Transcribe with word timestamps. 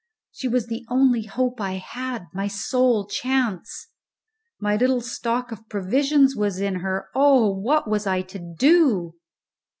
She 0.31 0.47
was 0.47 0.65
the 0.65 0.83
only 0.89 1.25
hope 1.27 1.61
I 1.61 1.73
had 1.73 2.25
my 2.33 2.47
sole 2.47 3.05
chance. 3.05 3.89
My 4.59 4.75
little 4.75 4.99
stock 5.01 5.51
of 5.51 5.69
provisions 5.69 6.35
was 6.35 6.59
in 6.59 6.77
her 6.77 7.09
oh, 7.13 7.51
what 7.53 7.87
was 7.87 8.07
I 8.07 8.23
to 8.23 8.39
do? 8.57 9.13